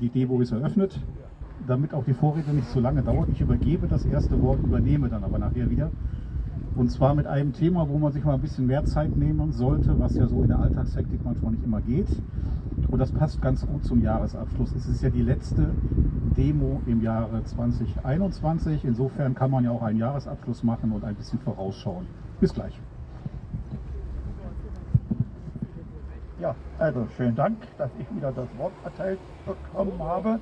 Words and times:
Die 0.00 0.10
Demo 0.10 0.40
ist 0.40 0.52
eröffnet, 0.52 1.00
damit 1.66 1.92
auch 1.92 2.04
die 2.04 2.12
Vorrede 2.12 2.52
nicht 2.52 2.70
zu 2.70 2.78
lange 2.78 3.02
dauert. 3.02 3.28
Ich 3.30 3.40
übergebe 3.40 3.88
das 3.88 4.04
erste 4.04 4.40
Wort, 4.42 4.62
übernehme 4.62 5.08
dann 5.08 5.24
aber 5.24 5.38
nachher 5.38 5.70
wieder. 5.70 5.90
Und 6.76 6.90
zwar 6.90 7.16
mit 7.16 7.26
einem 7.26 7.52
Thema, 7.52 7.88
wo 7.88 7.98
man 7.98 8.12
sich 8.12 8.24
mal 8.24 8.34
ein 8.34 8.40
bisschen 8.40 8.66
mehr 8.66 8.84
Zeit 8.84 9.16
nehmen 9.16 9.50
sollte, 9.50 9.98
was 9.98 10.14
ja 10.14 10.28
so 10.28 10.42
in 10.42 10.48
der 10.48 10.60
Alltagshektik 10.60 11.24
manchmal 11.24 11.52
nicht 11.52 11.64
immer 11.64 11.80
geht. 11.80 12.06
Und 12.88 13.00
das 13.00 13.10
passt 13.10 13.42
ganz 13.42 13.66
gut 13.66 13.84
zum 13.84 14.00
Jahresabschluss. 14.00 14.72
Es 14.76 14.86
ist 14.86 15.02
ja 15.02 15.10
die 15.10 15.22
letzte 15.22 15.70
Demo 16.36 16.80
im 16.86 17.02
Jahre 17.02 17.42
2021. 17.42 18.84
Insofern 18.84 19.34
kann 19.34 19.50
man 19.50 19.64
ja 19.64 19.72
auch 19.72 19.82
einen 19.82 19.98
Jahresabschluss 19.98 20.62
machen 20.62 20.92
und 20.92 21.02
ein 21.02 21.16
bisschen 21.16 21.40
vorausschauen. 21.40 22.06
Bis 22.40 22.54
gleich. 22.54 22.80
Ja, 26.40 26.54
also 26.78 27.04
schönen 27.16 27.34
Dank, 27.34 27.56
dass 27.78 27.90
ich 27.98 28.14
wieder 28.14 28.30
das 28.30 28.46
Wort 28.58 28.72
erteilt 28.84 29.18
bekommen 29.44 29.98
habe. 29.98 30.38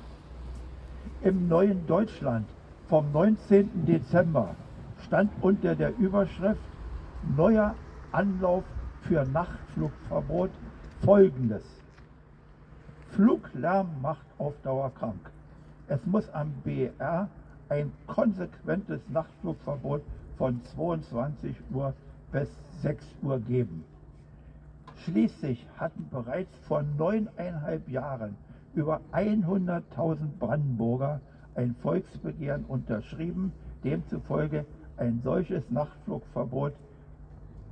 Im 1.23 1.47
neuen 1.47 1.87
Deutschland 1.87 2.47
vom 2.87 3.11
19. 3.11 3.83
Dezember 3.87 4.55
stand 5.03 5.31
unter 5.41 5.73
der 5.73 5.97
Überschrift 5.97 6.61
Neuer 7.35 7.73
Anlauf 8.11 8.63
für 9.01 9.25
Nachtflugverbot 9.25 10.51
folgendes. 11.03 11.63
Fluglärm 13.09 13.89
macht 13.99 14.25
auf 14.37 14.53
Dauer 14.61 14.91
krank. 14.99 15.31
Es 15.87 16.05
muss 16.05 16.29
am 16.29 16.51
BR 16.63 17.27
ein 17.69 17.91
konsequentes 18.05 19.01
Nachtflugverbot 19.09 20.03
von 20.37 20.63
22 20.75 21.55
Uhr 21.73 21.91
bis 22.31 22.49
6 22.83 23.03
Uhr 23.23 23.39
geben. 23.39 23.83
Schließlich 25.03 25.65
hatten 25.77 26.09
bereits 26.09 26.55
vor 26.67 26.83
neuneinhalb 26.97 27.87
Jahren 27.89 28.35
über 28.73 29.01
100.000 29.11 30.37
Brandenburger 30.39 31.21
ein 31.55 31.75
Volksbegehren 31.81 32.65
unterschrieben, 32.65 33.51
demzufolge 33.83 34.65
ein 34.97 35.21
solches 35.23 35.69
Nachtflugverbot 35.69 36.73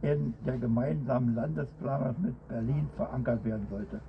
in 0.01 0.33
der 0.45 0.57
gemeinsamen 0.57 1.35
Landesplanung 1.35 2.15
mit 2.21 2.47
Berlin 2.47 2.89
verankert 2.95 3.43
werden 3.43 3.67
sollte. 3.69 3.99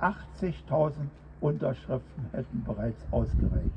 80.000 0.00 0.92
Unterschriften 1.40 2.24
hätten 2.32 2.64
bereits 2.64 3.04
ausgereicht. 3.10 3.70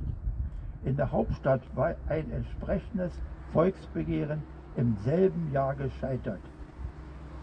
In 0.85 0.95
der 0.95 1.11
Hauptstadt 1.11 1.61
war 1.75 1.95
ein 2.07 2.31
entsprechendes 2.31 3.11
Volksbegehren 3.51 4.41
im 4.75 4.95
selben 5.03 5.51
Jahr 5.51 5.75
gescheitert. 5.75 6.41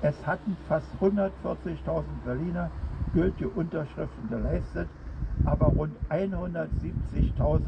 Es 0.02 0.26
hatten 0.26 0.56
fast 0.68 0.86
140.000 1.00 2.02
Berliner 2.24 2.70
gültige 3.14 3.48
Unterschriften 3.48 4.28
geleistet, 4.28 4.88
aber 5.44 5.66
rund 5.66 5.92
170.000 6.10 7.60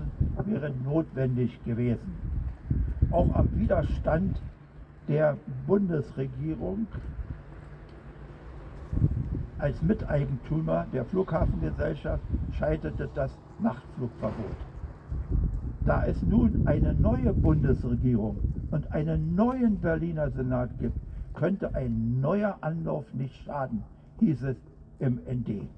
wären 0.45 0.85
notwendig 0.85 1.65
gewesen. 1.65 2.17
Auch 3.11 3.35
am 3.35 3.47
Widerstand 3.59 4.37
der 5.09 5.37
Bundesregierung 5.67 6.87
als 9.59 9.81
Miteigentümer 9.83 10.87
der 10.93 11.05
Flughafengesellschaft 11.07 12.23
scheiterte 12.59 13.09
das 13.15 13.31
Nachtflugverbot. 13.61 14.57
Da 15.87 16.05
es 16.07 16.21
nun 16.23 16.67
eine 16.67 16.95
neue 16.95 17.33
Bundesregierung 17.33 18.37
und 18.71 18.93
einen 18.93 19.35
neuen 19.35 19.81
Berliner 19.81 20.31
Senat 20.31 20.71
gibt, 20.81 21.06
könnte 21.37 21.75
ein 21.75 22.20
neuer 22.20 22.59
Anlauf 22.62 23.05
nicht 23.15 23.37
schaden, 23.45 23.84
hieß 24.19 24.42
es 24.42 24.56
im 24.98 25.20
ND. 25.27 25.69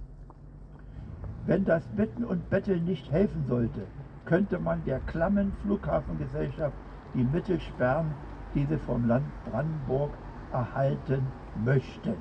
Wenn 1.47 1.65
das 1.65 1.87
Bitten 1.89 2.25
und 2.25 2.49
Betteln 2.49 2.85
nicht 2.85 3.11
helfen 3.11 3.45
sollte, 3.47 3.83
könnte 4.25 4.59
man 4.59 4.85
der 4.85 5.01
klammen 5.01 5.53
Flughafengesellschaft 5.63 6.77
die 7.15 7.25
Mittel 7.25 7.61
sperren, 7.61 8.13
die 8.55 8.65
sie 8.67 8.79
vom 8.79 9.07
Land 9.07 9.27
Brandenburg 9.51 10.11
erhalten 10.53 11.27
möchten. 11.65 12.17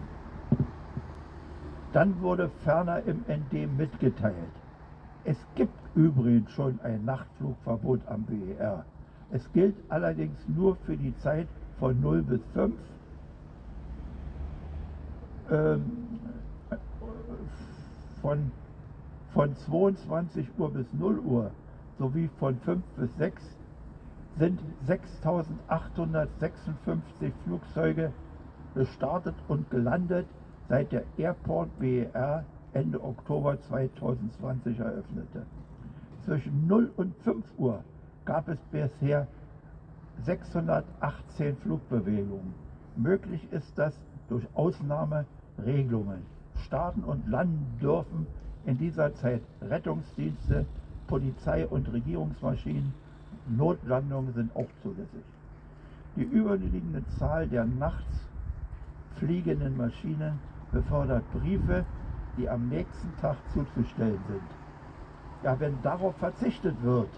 Dann 1.94 2.20
wurde 2.22 2.50
ferner 2.64 3.02
im 3.04 3.24
ND 3.28 3.70
mitgeteilt, 3.78 4.34
es 5.24 5.38
gibt 5.56 5.74
übrigens 5.94 6.50
schon 6.52 6.80
ein 6.84 7.04
Nachtflugverbot 7.04 8.00
am 8.08 8.24
BER. 8.24 8.86
Es 9.30 9.52
gilt 9.52 9.76
allerdings 9.90 10.38
nur 10.48 10.78
für 10.86 10.96
die 10.96 11.18
Zeit 11.18 11.48
von 11.80 12.00
0 12.00 12.22
bis 12.24 12.42
5 12.54 12.74
ähm, 15.50 16.20
von, 18.22 18.52
von 19.34 19.56
22 19.56 20.48
Uhr 20.58 20.72
bis 20.72 20.94
0 20.94 21.20
Uhr 21.20 21.52
sowie 21.98 22.30
von 22.40 22.58
5 22.60 22.84
bis 22.98 23.16
6 23.18 23.42
sind 24.38 24.60
6.856 24.88 27.32
Flugzeuge 27.44 28.14
gestartet 28.76 29.34
und 29.48 29.70
gelandet, 29.72 30.28
seit 30.70 30.92
der 30.92 31.04
Airport 31.18 31.70
BER 31.80 32.46
Ende 32.74 33.04
Oktober 33.04 33.60
2020 33.62 34.80
eröffnete. 34.80 35.46
Zwischen 36.26 36.68
0 36.68 36.92
und 36.98 37.16
5 37.24 37.44
Uhr 37.58 37.84
gab 38.26 38.50
es 38.50 38.60
bisher 38.72 39.28
618 40.26 41.56
Flugbewegungen. 41.58 42.54
Möglich 42.96 43.52
ist 43.52 43.78
das 43.78 43.94
durch 44.28 44.44
Ausnahmeregelungen. 45.58 46.26
Starten 46.66 47.04
und 47.04 47.28
landen 47.28 47.78
dürfen 47.82 48.28
in 48.66 48.78
dieser 48.78 49.14
Zeit 49.16 49.42
Rettungsdienste, 49.62 50.66
Polizei 51.08 51.66
und 51.68 51.92
Regierungsmaschinen. 51.92 52.94
Notlandungen 53.50 54.34
sind 54.34 54.56
auch 54.56 54.68
zulässig. 54.82 55.24
Die 56.16 56.24
überliegende 56.24 57.04
Zahl 57.18 57.48
der 57.48 57.66
nachts 57.66 58.28
fliegenden 59.16 59.78
Maschinen 59.78 60.40
befördert 60.72 61.24
Briefe, 61.32 61.86
die 62.38 62.50
am 62.50 62.68
nächsten 62.68 63.16
Tag 63.22 63.38
zuzustellen 63.54 64.20
sind. 64.28 64.42
Ja, 65.44 65.60
wenn 65.60 65.82
darauf 65.82 66.16
verzichtet 66.18 66.76
wird, 66.84 67.10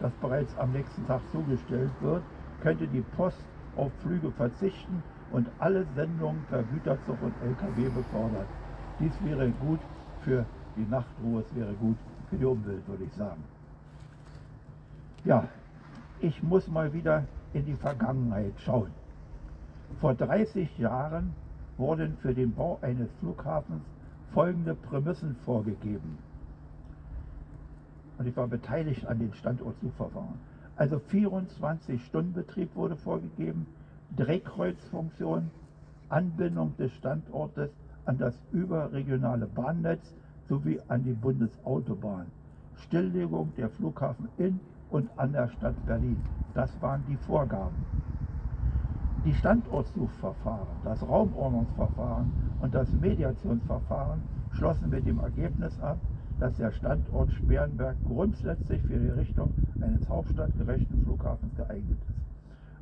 dass 0.00 0.12
bereits 0.14 0.56
am 0.58 0.72
nächsten 0.72 1.06
Tag 1.06 1.20
zugestellt 1.30 1.92
wird, 2.00 2.22
könnte 2.62 2.86
die 2.88 3.04
Post 3.16 3.44
auf 3.76 3.92
Flüge 4.02 4.30
verzichten 4.32 5.02
und 5.30 5.48
alle 5.58 5.86
Sendungen 5.94 6.42
per 6.44 6.62
Güterzug 6.62 7.22
und 7.22 7.40
LKW 7.42 7.88
befördert. 7.88 8.48
Dies 8.98 9.12
wäre 9.24 9.50
gut 9.50 9.80
für 10.20 10.44
die 10.76 10.84
Nachtruhe, 10.84 11.42
es 11.42 11.54
wäre 11.54 11.72
gut 11.74 11.96
für 12.28 12.36
die 12.36 12.44
Umwelt, 12.44 12.86
würde 12.88 13.04
ich 13.04 13.12
sagen. 13.14 13.42
Ja, 15.24 15.48
ich 16.20 16.42
muss 16.42 16.68
mal 16.68 16.92
wieder 16.92 17.24
in 17.52 17.64
die 17.64 17.74
Vergangenheit 17.74 18.52
schauen. 18.64 18.90
Vor 20.00 20.14
30 20.14 20.78
Jahren 20.78 21.32
wurden 21.76 22.16
für 22.22 22.34
den 22.34 22.54
Bau 22.54 22.78
eines 22.82 23.08
Flughafens 23.20 23.82
folgende 24.32 24.74
Prämissen 24.74 25.34
vorgegeben. 25.44 26.18
Und 28.18 28.26
ich 28.26 28.36
war 28.36 28.46
beteiligt 28.48 29.06
an 29.06 29.18
den 29.18 29.32
Standortsuchverfahren. 29.32 30.38
Also 30.76 31.00
24-Stunden-Betrieb 31.10 32.74
wurde 32.76 32.96
vorgegeben, 32.96 33.66
Drehkreuzfunktion, 34.16 35.50
Anbindung 36.08 36.76
des 36.76 36.92
Standortes 36.92 37.70
an 38.04 38.18
das 38.18 38.34
überregionale 38.52 39.46
Bahnnetz 39.46 40.14
sowie 40.48 40.80
an 40.88 41.04
die 41.04 41.12
Bundesautobahn, 41.12 42.26
Stilllegung 42.74 43.52
der 43.56 43.68
Flughafen 43.68 44.28
in 44.38 44.58
und 44.90 45.08
an 45.16 45.32
der 45.32 45.48
Stadt 45.48 45.76
Berlin. 45.86 46.20
Das 46.54 46.70
waren 46.82 47.04
die 47.08 47.16
Vorgaben. 47.16 47.76
Die 49.24 49.34
Standortsuchverfahren, 49.34 50.66
das 50.84 51.02
Raumordnungsverfahren 51.02 52.32
und 52.60 52.74
das 52.74 52.90
Mediationsverfahren 53.00 54.22
schlossen 54.52 54.90
mit 54.90 55.06
dem 55.06 55.20
Ergebnis 55.20 55.78
ab, 55.80 55.98
dass 56.40 56.56
der 56.56 56.72
Standort 56.72 57.30
Sperrenberg 57.32 57.96
grundsätzlich 58.06 58.82
für 58.82 58.98
die 58.98 59.10
Richtung 59.10 59.52
eines 59.80 60.08
hauptstadtgerechten 60.08 61.04
Flughafens 61.04 61.54
geeignet 61.54 61.98
ist. 62.08 62.29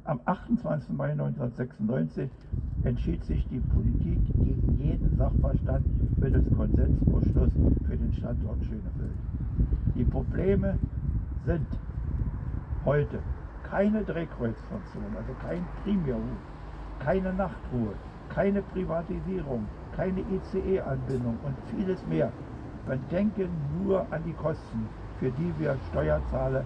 Am 0.08 0.20
28. 0.24 0.88
Mai 0.96 1.10
1996 1.10 2.30
entschied 2.84 3.22
sich 3.26 3.46
die 3.48 3.60
Politik 3.60 4.18
gegen 4.38 4.78
jeden 4.80 5.14
Sachverstand 5.18 5.84
mittels 6.18 6.46
Konsensbeschluss 6.56 7.50
für 7.86 7.94
den 7.94 8.14
Standort 8.14 8.56
Schönefeld. 8.64 9.18
Die 9.94 10.04
Probleme 10.04 10.78
sind 11.44 11.66
heute 12.86 13.18
keine 13.68 14.02
Drehkreuzfunktion, 14.02 15.14
also 15.14 15.34
kein 15.46 15.62
Primärhut, 15.84 16.22
keine 17.00 17.34
Nachtruhe, 17.34 17.92
keine 18.30 18.62
Privatisierung, 18.62 19.66
keine 19.94 20.20
ICE-Anbindung 20.20 21.36
und 21.44 21.54
vieles 21.66 22.02
mehr. 22.06 22.32
Man 22.86 23.00
denke 23.10 23.46
nur 23.78 24.10
an 24.10 24.22
die 24.24 24.32
Kosten, 24.32 24.88
für 25.18 25.30
die 25.32 25.52
wir 25.58 25.76
Steuerzahler, 25.90 26.64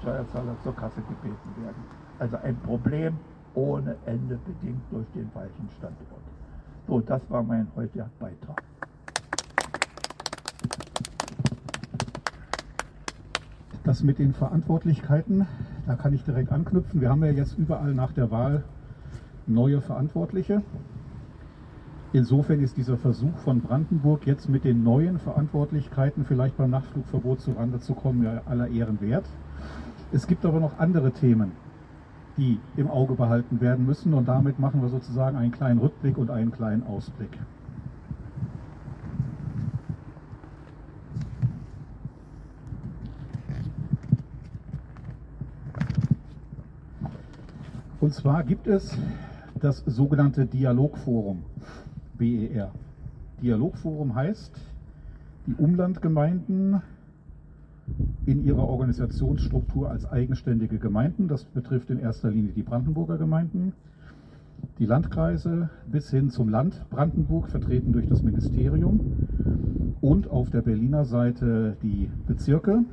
Steuerzahler 0.00 0.56
zur 0.62 0.74
Kasse 0.74 1.00
gebeten 1.02 1.62
werden. 1.62 1.82
Also 2.18 2.36
ein 2.38 2.56
Problem 2.60 3.16
ohne 3.54 3.96
Ende 4.06 4.38
bedingt 4.44 4.82
durch 4.90 5.06
den 5.14 5.30
falschen 5.30 5.68
Standort. 5.76 6.22
So, 6.86 7.00
das 7.00 7.20
war 7.30 7.42
mein 7.42 7.66
heutiger 7.76 8.10
Beitrag. 8.18 8.62
Das 13.84 14.02
mit 14.02 14.18
den 14.18 14.34
Verantwortlichkeiten, 14.34 15.46
da 15.86 15.96
kann 15.96 16.12
ich 16.12 16.22
direkt 16.24 16.52
anknüpfen. 16.52 17.00
Wir 17.00 17.08
haben 17.08 17.24
ja 17.24 17.32
jetzt 17.32 17.58
überall 17.58 17.94
nach 17.94 18.12
der 18.12 18.30
Wahl 18.30 18.64
neue 19.46 19.80
Verantwortliche. 19.80 20.62
Insofern 22.12 22.58
ist 22.58 22.76
dieser 22.76 22.96
Versuch 22.96 23.36
von 23.38 23.60
Brandenburg 23.60 24.26
jetzt 24.26 24.48
mit 24.48 24.64
den 24.64 24.82
neuen 24.82 25.20
Verantwortlichkeiten 25.20 26.24
vielleicht 26.24 26.56
beim 26.56 26.70
Nachtflugverbot 26.70 27.40
zurande 27.40 27.78
zu 27.78 27.94
kommen, 27.94 28.24
ja 28.24 28.42
aller 28.46 28.66
Ehren 28.66 29.00
wert. 29.00 29.26
Es 30.10 30.26
gibt 30.26 30.44
aber 30.44 30.58
noch 30.58 30.80
andere 30.80 31.12
Themen, 31.12 31.52
die 32.36 32.58
im 32.76 32.90
Auge 32.90 33.14
behalten 33.14 33.60
werden 33.60 33.86
müssen 33.86 34.12
und 34.12 34.26
damit 34.26 34.58
machen 34.58 34.82
wir 34.82 34.88
sozusagen 34.88 35.36
einen 35.36 35.52
kleinen 35.52 35.78
Rückblick 35.78 36.18
und 36.18 36.32
einen 36.32 36.50
kleinen 36.50 36.82
Ausblick. 36.82 37.30
Und 48.00 48.12
zwar 48.14 48.42
gibt 48.42 48.66
es 48.66 48.98
das 49.60 49.84
sogenannte 49.86 50.46
Dialogforum 50.46 51.44
BER. 52.20 52.70
Dialogforum 53.40 54.14
heißt, 54.14 54.52
die 55.46 55.54
Umlandgemeinden 55.54 56.82
in 58.26 58.44
ihrer 58.44 58.68
Organisationsstruktur 58.68 59.90
als 59.90 60.04
eigenständige 60.04 60.78
Gemeinden, 60.78 61.28
das 61.28 61.44
betrifft 61.44 61.88
in 61.88 61.98
erster 61.98 62.30
Linie 62.30 62.52
die 62.52 62.62
Brandenburger 62.62 63.16
Gemeinden, 63.16 63.72
die 64.78 64.84
Landkreise 64.84 65.70
bis 65.90 66.10
hin 66.10 66.28
zum 66.28 66.50
Land 66.50 66.84
Brandenburg, 66.90 67.48
vertreten 67.48 67.92
durch 67.92 68.06
das 68.06 68.22
Ministerium, 68.22 69.00
und 70.02 70.28
auf 70.28 70.50
der 70.50 70.60
Berliner 70.60 71.06
Seite 71.06 71.78
die 71.82 72.10
Bezirke 72.26 72.84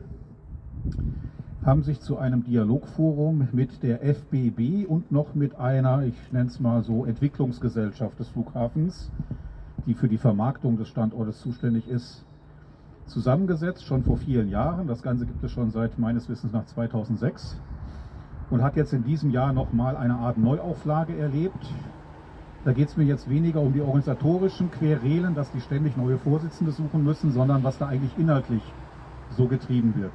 haben 1.67 1.83
sich 1.83 1.99
zu 1.99 2.17
einem 2.17 2.45
Dialogforum 2.45 3.49
mit 3.51 3.83
der 3.83 3.99
FBB 4.01 4.87
und 4.87 5.11
noch 5.11 5.35
mit 5.35 5.59
einer, 5.59 6.03
ich 6.03 6.15
nenne 6.31 6.47
es 6.47 6.61
mal 6.61 6.81
so, 6.81 7.03
Entwicklungsgesellschaft 7.03 8.17
des 8.17 8.29
Flughafens, 8.29 9.11
die 9.85 9.93
für 9.93 10.07
die 10.07 10.17
Vermarktung 10.17 10.77
des 10.77 10.87
Standortes 10.87 11.41
zuständig 11.41 11.85
ist, 11.89 12.23
zusammengesetzt, 13.07 13.83
schon 13.83 14.03
vor 14.03 14.15
vielen 14.15 14.49
Jahren. 14.49 14.87
Das 14.87 15.03
Ganze 15.03 15.25
gibt 15.25 15.43
es 15.43 15.51
schon 15.51 15.69
seit 15.71 15.99
meines 15.99 16.29
Wissens 16.29 16.53
nach 16.53 16.65
2006 16.67 17.57
und 18.49 18.63
hat 18.63 18.77
jetzt 18.77 18.93
in 18.93 19.03
diesem 19.03 19.31
Jahr 19.31 19.51
nochmal 19.51 19.97
eine 19.97 20.15
Art 20.15 20.37
Neuauflage 20.37 21.17
erlebt. 21.17 21.67
Da 22.63 22.71
geht 22.71 22.87
es 22.87 22.95
mir 22.95 23.03
jetzt 23.03 23.29
weniger 23.29 23.59
um 23.59 23.73
die 23.73 23.81
organisatorischen 23.81 24.71
Querelen, 24.71 25.35
dass 25.35 25.51
die 25.51 25.59
ständig 25.59 25.97
neue 25.97 26.17
Vorsitzende 26.17 26.71
suchen 26.71 27.03
müssen, 27.03 27.33
sondern 27.33 27.61
was 27.65 27.77
da 27.77 27.87
eigentlich 27.87 28.17
inhaltlich 28.17 28.63
so 29.35 29.47
getrieben 29.47 29.93
wird. 29.97 30.13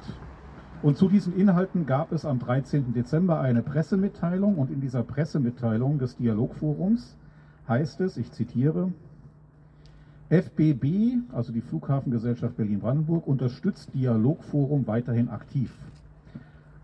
Und 0.83 0.97
zu 0.97 1.07
diesen 1.07 1.33
Inhalten 1.37 1.85
gab 1.85 2.11
es 2.11 2.25
am 2.25 2.39
13. 2.39 2.91
Dezember 2.91 3.39
eine 3.39 3.61
Pressemitteilung 3.61 4.55
und 4.55 4.69
in 4.69 4.81
dieser 4.81 5.01
Pressemitteilung 5.01 5.97
des 5.97 6.17
Dialogforums 6.17 7.15
heißt 7.69 8.01
es, 8.01 8.17
ich 8.17 8.33
zitiere, 8.33 8.91
FBB, 10.29 11.19
also 11.31 11.53
die 11.53 11.61
Flughafengesellschaft 11.61 12.57
Berlin-Brandenburg, 12.57 13.25
unterstützt 13.25 13.93
Dialogforum 13.93 14.85
weiterhin 14.85 15.29
aktiv. 15.29 15.71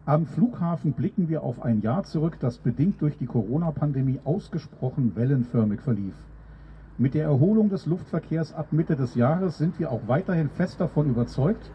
Am 0.05 0.25
Flughafen 0.27 0.93
blicken 0.93 1.27
wir 1.27 1.43
auf 1.43 1.61
ein 1.61 1.81
Jahr 1.81 2.03
zurück, 2.03 2.37
das 2.39 2.57
bedingt 2.57 3.01
durch 3.01 3.17
die 3.17 3.25
Corona-Pandemie 3.25 4.21
ausgesprochen 4.23 5.11
wellenförmig 5.15 5.81
verlief. 5.81 6.15
Mit 6.97 7.15
der 7.15 7.25
Erholung 7.25 7.67
des 7.67 7.85
Luftverkehrs 7.85 8.53
ab 8.53 8.71
Mitte 8.71 8.95
des 8.95 9.15
Jahres 9.15 9.57
sind 9.57 9.77
wir 9.77 9.91
auch 9.91 10.07
weiterhin 10.07 10.49
fest 10.49 10.79
davon 10.79 11.09
überzeugt, 11.09 11.69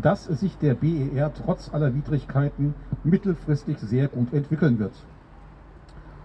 dass 0.00 0.24
sich 0.24 0.56
der 0.58 0.74
BER 0.74 1.32
trotz 1.34 1.72
aller 1.72 1.94
Widrigkeiten 1.94 2.74
mittelfristig 3.04 3.78
sehr 3.78 4.08
gut 4.08 4.32
entwickeln 4.32 4.78
wird. 4.78 4.92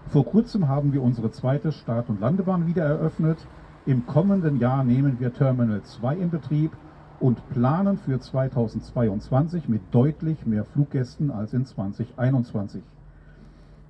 Vor 0.08 0.24
kurzem 0.24 0.68
haben 0.68 0.92
wir 0.92 1.02
unsere 1.02 1.30
zweite 1.32 1.72
Start- 1.72 2.08
und 2.08 2.20
Landebahn 2.20 2.66
wieder 2.66 2.84
eröffnet. 2.84 3.38
Im 3.86 4.06
kommenden 4.06 4.58
Jahr 4.58 4.84
nehmen 4.84 5.18
wir 5.18 5.32
Terminal 5.32 5.82
2 5.82 6.16
in 6.16 6.30
Betrieb 6.30 6.72
und 7.18 7.48
planen 7.50 7.98
für 7.98 8.20
2022 8.20 9.68
mit 9.68 9.82
deutlich 9.90 10.46
mehr 10.46 10.64
Fluggästen 10.64 11.30
als 11.30 11.52
in 11.52 11.64
2021. 11.64 12.82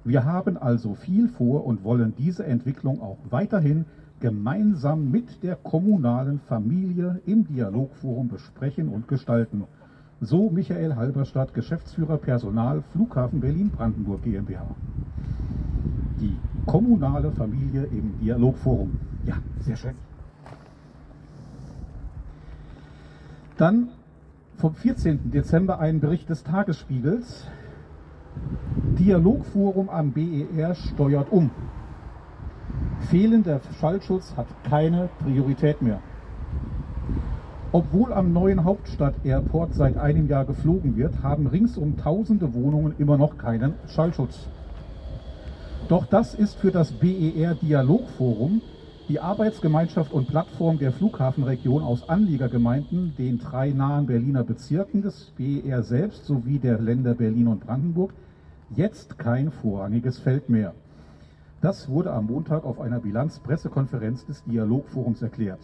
Wir 0.04 0.24
haben 0.24 0.56
also 0.56 0.94
viel 0.94 1.28
vor 1.28 1.66
und 1.66 1.82
wollen 1.82 2.14
diese 2.16 2.44
Entwicklung 2.44 3.02
auch 3.02 3.18
weiterhin 3.30 3.86
gemeinsam 4.24 5.10
mit 5.10 5.42
der 5.42 5.54
kommunalen 5.54 6.40
Familie 6.48 7.20
im 7.26 7.46
Dialogforum 7.46 8.28
besprechen 8.28 8.88
und 8.88 9.06
gestalten. 9.06 9.64
So 10.22 10.48
Michael 10.48 10.96
Halberstadt, 10.96 11.52
Geschäftsführer 11.52 12.16
Personal 12.16 12.82
Flughafen 12.92 13.40
Berlin-Brandenburg 13.40 14.22
GmbH. 14.22 14.64
Die 16.22 16.34
kommunale 16.64 17.32
Familie 17.32 17.84
im 17.84 18.18
Dialogforum. 18.18 18.94
Ja, 19.26 19.34
sehr 19.60 19.76
schön. 19.76 19.94
Dann 23.58 23.88
vom 24.56 24.74
14. 24.74 25.32
Dezember 25.32 25.80
ein 25.80 26.00
Bericht 26.00 26.30
des 26.30 26.44
Tagesspiegels. 26.44 27.46
Dialogforum 28.98 29.90
am 29.90 30.12
BER 30.12 30.74
steuert 30.74 31.30
um. 31.30 31.50
Fehlender 33.10 33.60
Schallschutz 33.78 34.34
hat 34.36 34.46
keine 34.68 35.08
Priorität 35.22 35.82
mehr. 35.82 36.00
Obwohl 37.72 38.12
am 38.12 38.32
neuen 38.32 38.64
Hauptstadt-Airport 38.64 39.74
seit 39.74 39.96
einem 39.96 40.28
Jahr 40.28 40.44
geflogen 40.44 40.96
wird, 40.96 41.22
haben 41.22 41.46
ringsum 41.46 41.96
tausende 41.96 42.54
Wohnungen 42.54 42.94
immer 42.98 43.18
noch 43.18 43.36
keinen 43.36 43.74
Schallschutz. 43.88 44.48
Doch 45.88 46.06
das 46.06 46.34
ist 46.34 46.56
für 46.56 46.70
das 46.70 46.92
BER 46.92 47.54
Dialogforum, 47.56 48.62
die 49.08 49.20
Arbeitsgemeinschaft 49.20 50.12
und 50.12 50.28
Plattform 50.28 50.78
der 50.78 50.92
Flughafenregion 50.92 51.82
aus 51.82 52.08
Anliegergemeinden, 52.08 53.14
den 53.18 53.38
drei 53.38 53.70
nahen 53.70 54.06
Berliner 54.06 54.44
Bezirken 54.44 55.02
des 55.02 55.32
BER 55.36 55.82
selbst 55.82 56.24
sowie 56.24 56.58
der 56.58 56.80
Länder 56.80 57.14
Berlin 57.14 57.48
und 57.48 57.66
Brandenburg, 57.66 58.14
jetzt 58.74 59.18
kein 59.18 59.50
vorrangiges 59.50 60.18
Feld 60.18 60.48
mehr. 60.48 60.74
Das 61.64 61.88
wurde 61.88 62.12
am 62.12 62.26
Montag 62.26 62.66
auf 62.66 62.78
einer 62.78 63.00
Bilanzpressekonferenz 63.00 64.26
des 64.26 64.44
Dialogforums 64.44 65.22
erklärt. 65.22 65.60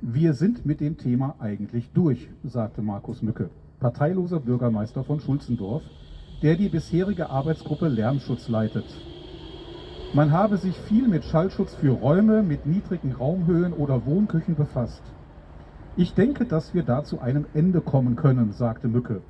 Wir 0.00 0.34
sind 0.34 0.66
mit 0.66 0.80
dem 0.80 0.98
Thema 0.98 1.36
eigentlich 1.38 1.92
durch, 1.92 2.28
sagte 2.42 2.82
Markus 2.82 3.22
Mücke, 3.22 3.48
parteiloser 3.78 4.40
Bürgermeister 4.40 5.04
von 5.04 5.20
Schulzendorf, 5.20 5.84
der 6.42 6.56
die 6.56 6.68
bisherige 6.68 7.30
Arbeitsgruppe 7.30 7.86
Lärmschutz 7.86 8.48
leitet. 8.48 8.86
Man 10.14 10.32
habe 10.32 10.56
sich 10.56 10.76
viel 10.76 11.06
mit 11.06 11.22
Schallschutz 11.22 11.76
für 11.76 11.92
Räume 11.92 12.42
mit 12.42 12.66
niedrigen 12.66 13.12
Raumhöhen 13.12 13.74
oder 13.74 14.04
Wohnküchen 14.04 14.56
befasst. 14.56 15.02
Ich 15.96 16.14
denke, 16.14 16.44
dass 16.44 16.74
wir 16.74 16.82
da 16.82 17.04
zu 17.04 17.20
einem 17.20 17.46
Ende 17.54 17.82
kommen 17.82 18.16
können, 18.16 18.50
sagte 18.50 18.88
Mücke. 18.88 19.22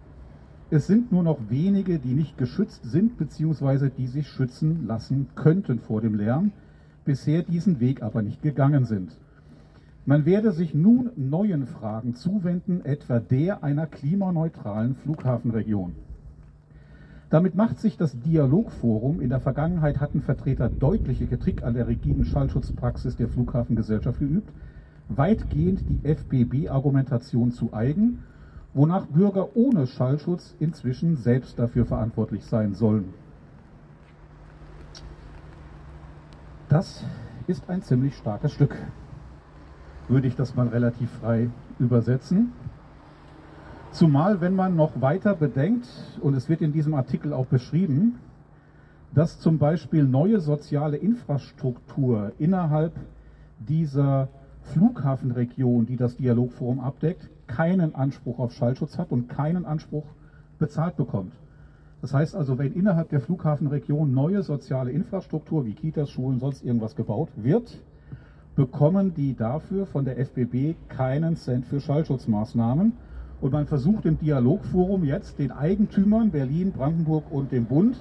Es 0.71 0.87
sind 0.87 1.13
nur 1.13 1.23
noch 1.23 1.39
wenige, 1.49 1.99
die 1.99 2.13
nicht 2.13 2.37
geschützt 2.37 2.83
sind 2.85 3.17
bzw. 3.17 3.89
die 3.89 4.07
sich 4.07 4.29
schützen 4.29 4.87
lassen 4.87 5.29
könnten 5.35 5.79
vor 5.79 6.03
dem 6.03 6.15
Lärm, 6.15 6.53
bisher 7.07 7.43
diesen 7.43 7.81
Weg 7.81 8.03
aber 8.03 8.21
nicht 8.21 8.43
gegangen 8.43 8.85
sind. 8.85 9.17
Man 10.05 10.27
werde 10.27 10.53
sich 10.53 10.75
nun 10.75 11.09
neuen 11.17 11.65
Fragen 11.65 12.15
zuwenden, 12.15 12.85
etwa 12.85 13.19
der 13.19 13.65
einer 13.65 13.87
klimaneutralen 13.87 14.95
Flughafenregion. 14.95 15.95
Damit 17.31 17.55
macht 17.55 17.79
sich 17.79 17.97
das 17.97 18.21
Dialogforum, 18.21 19.23
in 19.23 19.31
der 19.31 19.41
Vergangenheit 19.41 20.01
hatten 20.01 20.21
Vertreter 20.21 20.69
deutliche 20.69 21.27
Kritik 21.27 21.63
an 21.63 21.73
der 21.73 21.89
rigiden 21.89 22.27
Schallschutzpraxis 22.27 23.17
der 23.17 23.29
Flughafengesellschaft 23.29 24.19
geübt, 24.19 24.51
weitgehend 25.09 25.83
die 25.89 26.15
FBB-Argumentation 26.15 27.53
zu 27.53 27.73
eigen 27.73 28.19
wonach 28.79 29.07
Bürger 29.07 29.57
ohne 29.57 29.89
Schallschutz 29.89 30.55
inzwischen 30.61 31.17
selbst 31.17 31.59
dafür 31.59 31.85
verantwortlich 31.85 32.45
sein 32.45 32.75
sollen. 32.75 33.13
Das 36.69 37.05
ist 37.49 37.69
ein 37.69 37.83
ziemlich 37.83 38.17
starkes 38.17 38.53
Stück, 38.53 38.77
würde 40.07 40.29
ich 40.29 40.37
das 40.37 40.55
mal 40.55 40.69
relativ 40.69 41.11
frei 41.11 41.51
übersetzen. 41.81 42.53
Zumal, 43.91 44.41
wenn 44.41 44.55
man 44.55 44.77
noch 44.77 45.01
weiter 45.01 45.35
bedenkt, 45.35 45.89
und 46.21 46.35
es 46.35 46.49
wird 46.49 46.61
in 46.61 46.73
diesem 46.73 46.95
Artikel 46.95 47.33
auch 47.33 47.47
beschrieben, 47.47 48.21
dass 49.13 49.41
zum 49.41 49.59
Beispiel 49.59 50.05
neue 50.05 50.39
soziale 50.39 50.99
Infrastruktur 50.99 52.31
innerhalb 52.39 52.93
dieser 53.59 54.29
Flughafenregion, 54.69 55.87
die 55.87 55.97
das 55.97 56.17
Dialogforum 56.17 56.81
abdeckt, 56.81 57.29
keinen 57.47 57.95
Anspruch 57.95 58.39
auf 58.39 58.53
Schallschutz 58.53 58.99
hat 58.99 59.11
und 59.11 59.29
keinen 59.29 59.65
Anspruch 59.65 60.05
bezahlt 60.59 60.97
bekommt. 60.97 61.33
Das 62.01 62.15
heißt 62.15 62.37
also, 62.37 62.59
wenn 62.59 62.73
innerhalb 62.73 63.09
der 63.09 63.21
Flughafenregion 63.21 64.13
neue 64.13 64.43
soziale 64.43 64.93
Infrastruktur 64.93 65.65
wie 65.65 65.73
Kitas, 65.73 66.11
Schulen, 66.11 66.39
sonst 66.39 66.65
irgendwas 66.65 66.95
gebaut 66.95 67.31
wird, 67.37 67.83
bekommen 68.55 69.15
die 69.15 69.35
dafür 69.35 69.87
von 69.87 70.05
der 70.05 70.17
FBB 70.25 70.77
keinen 70.89 71.37
Cent 71.37 71.65
für 71.67 71.81
Schallschutzmaßnahmen 71.81 72.93
Und 73.41 73.53
man 73.53 73.67
versucht 73.67 74.05
im 74.05 74.19
Dialogforum 74.19 75.05
jetzt 75.05 75.39
den 75.39 75.53
Eigentümern 75.53 76.31
Berlin, 76.31 76.73
Brandenburg 76.73 77.31
und 77.31 77.53
dem 77.53 77.67
Bund 77.67 77.97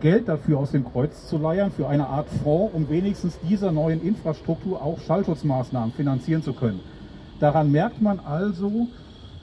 Geld 0.00 0.28
dafür 0.28 0.58
aus 0.58 0.70
dem 0.70 0.84
Kreuz 0.84 1.28
zu 1.28 1.38
leiern, 1.38 1.70
für 1.70 1.88
eine 1.88 2.06
Art 2.06 2.28
Fonds, 2.42 2.74
um 2.74 2.88
wenigstens 2.88 3.38
dieser 3.40 3.72
neuen 3.72 4.02
Infrastruktur 4.02 4.80
auch 4.82 4.98
Schallschutzmaßnahmen 5.00 5.92
finanzieren 5.92 6.42
zu 6.42 6.52
können. 6.52 6.80
Daran 7.40 7.70
merkt 7.70 8.00
man 8.00 8.20
also, 8.20 8.88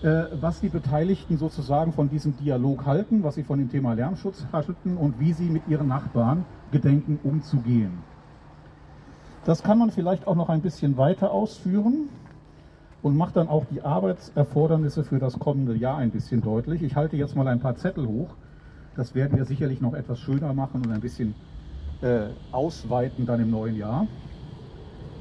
äh, 0.02 0.24
was 0.40 0.62
die 0.62 0.70
Beteiligten 0.70 1.38
sozusagen 1.38 1.92
von 1.92 2.10
diesem 2.10 2.38
Dialog 2.38 2.86
halten, 2.86 3.24
was 3.24 3.36
sie 3.36 3.44
von 3.44 3.60
dem 3.60 3.70
Thema 3.70 3.94
Lärmschutz 3.94 4.46
halten 4.54 4.98
und 4.98 5.20
wie 5.20 5.34
sie 5.34 5.50
mit 5.50 5.68
ihren 5.68 5.88
Nachbarn 5.88 6.46
gedenken 6.72 7.20
umzugehen. 7.24 8.00
Das 9.46 9.64
kann 9.64 9.78
man 9.78 9.92
vielleicht 9.92 10.28
auch 10.28 10.36
noch 10.36 10.50
ein 10.50 10.62
bisschen 10.62 10.98
weiter 10.98 11.32
ausführen 11.32 12.10
und 13.02 13.16
macht 13.16 13.36
dann 13.36 13.50
auch 13.50 13.66
die 13.66 13.82
Arbeitserfordernisse 13.82 15.04
für 15.04 15.20
das 15.20 15.38
kommende 15.40 15.76
Jahr 15.76 15.98
ein 15.98 16.12
bisschen 16.12 16.42
deutlich. 16.42 16.82
Ich 16.82 16.96
halte 16.96 17.18
jetzt 17.18 17.36
mal 17.36 17.48
ein 17.48 17.60
paar 17.60 17.76
Zettel 17.76 18.08
hoch. 18.08 18.30
Das 18.96 19.16
werden 19.16 19.38
wir 19.38 19.46
sicherlich 19.46 19.82
noch 19.82 19.94
etwas 19.94 20.20
schöner 20.20 20.54
machen 20.54 20.86
und 20.86 20.92
ein 20.92 21.02
bisschen 21.02 21.36
äh, 22.02 22.28
ausweiten 22.52 23.26
dann 23.26 23.42
im 23.42 23.52
neuen 23.52 23.76
Jahr. 23.76 24.08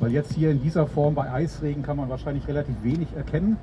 Weil 0.00 0.12
jetzt 0.12 0.32
hier 0.32 0.50
in 0.50 0.62
dieser 0.62 0.86
Form 0.86 1.14
bei 1.14 1.30
Eisregen 1.30 1.82
kann 1.82 1.96
man 1.96 2.08
wahrscheinlich 2.08 2.46
relativ 2.46 2.82
wenig 2.82 3.08
erkennen. 3.16 3.56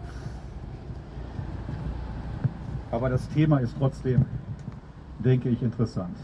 Aber 2.91 3.09
das 3.09 3.27
Thema 3.29 3.59
ist 3.59 3.75
trotzdem, 3.77 4.25
denke 5.19 5.49
ich, 5.49 5.61
interessant. 5.61 6.15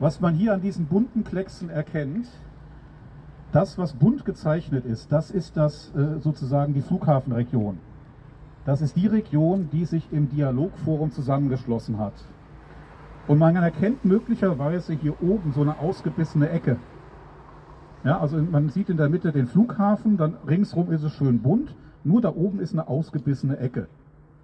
Was 0.00 0.20
man 0.20 0.34
hier 0.34 0.52
an 0.52 0.60
diesen 0.60 0.86
bunten 0.86 1.24
Klecksen 1.24 1.70
erkennt, 1.70 2.26
das, 3.52 3.78
was 3.78 3.92
bunt 3.92 4.24
gezeichnet 4.24 4.84
ist, 4.84 5.12
das 5.12 5.30
ist 5.30 5.56
das 5.56 5.92
äh, 5.94 6.20
sozusagen 6.20 6.74
die 6.74 6.82
Flughafenregion. 6.82 7.78
Das 8.64 8.80
ist 8.80 8.96
die 8.96 9.06
Region, 9.06 9.68
die 9.70 9.84
sich 9.84 10.08
im 10.10 10.28
Dialogforum 10.30 11.12
zusammengeschlossen 11.12 11.98
hat. 11.98 12.14
Und 13.26 13.38
man 13.38 13.56
erkennt 13.56 14.04
möglicherweise 14.04 14.92
hier 14.92 15.22
oben 15.22 15.52
so 15.52 15.62
eine 15.62 15.78
ausgebissene 15.78 16.50
Ecke. 16.50 16.76
Ja, 18.04 18.20
also 18.20 18.36
man 18.36 18.68
sieht 18.68 18.90
in 18.90 18.98
der 18.98 19.08
Mitte 19.08 19.32
den 19.32 19.46
Flughafen, 19.46 20.18
dann 20.18 20.34
ringsrum 20.46 20.92
ist 20.92 21.02
es 21.02 21.12
schön 21.12 21.40
bunt, 21.40 21.74
nur 22.04 22.20
da 22.20 22.28
oben 22.34 22.60
ist 22.60 22.74
eine 22.74 22.86
ausgebissene 22.86 23.56
Ecke. 23.58 23.88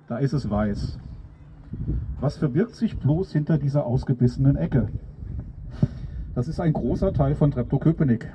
Da 0.09 0.17
ist 0.17 0.33
es 0.33 0.49
weiß. 0.49 0.99
Was 2.21 2.39
verbirgt 2.39 2.75
sich 2.75 2.99
bloß 2.99 3.33
hinter 3.33 3.59
dieser 3.59 3.85
ausgebissenen 3.85 4.57
Ecke? 4.57 4.89
Das 6.35 6.49
ist 6.49 6.59
ein 6.59 6.73
großer 6.73 7.13
Teil 7.13 7.35
von 7.35 7.51
Treptow-Köpenick. 7.51 8.33